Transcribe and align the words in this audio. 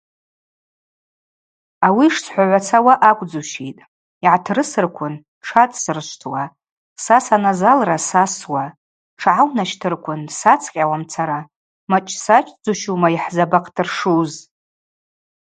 Ауи 1.85 2.05
йшсхӏвагӏвацауа 2.07 2.93
акӏвдзущитӏ: 3.09 3.87
йгӏатрысырквын 4.25 5.13
тшацӏсрышвтуа, 5.41 6.43
са 7.03 7.17
саназалра 7.25 7.97
сасуа, 8.07 8.63
тшгӏаунащтырквын 9.15 10.21
сацӏкъьауамцара– 10.39 11.39
мачӏ-сачӏдзущума 11.89 13.09
йхӏзабахътыршуз. 13.15 14.33